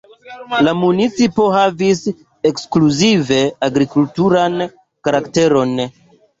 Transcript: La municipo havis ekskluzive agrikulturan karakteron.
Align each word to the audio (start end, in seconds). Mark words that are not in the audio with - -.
La 0.67 0.71
municipo 0.83 1.45
havis 1.57 2.01
ekskluzive 2.53 3.39
agrikulturan 3.71 4.59
karakteron. 4.73 5.81